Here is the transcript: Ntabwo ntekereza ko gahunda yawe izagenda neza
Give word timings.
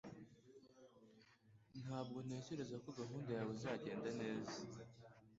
Ntabwo 1.81 2.17
ntekereza 2.25 2.75
ko 2.83 2.89
gahunda 2.99 3.29
yawe 3.37 3.51
izagenda 3.57 4.09
neza 4.21 4.55